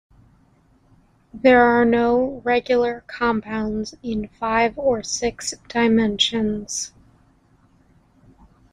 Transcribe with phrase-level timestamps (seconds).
[1.31, 6.91] There are no regular compounds in five or six dimensions.